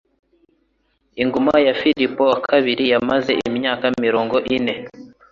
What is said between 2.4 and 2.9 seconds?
II